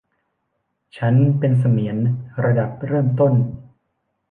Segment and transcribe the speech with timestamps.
[0.97, 1.97] ฉันเป็นเสมียน
[2.43, 3.33] ระดับเริ่มต้น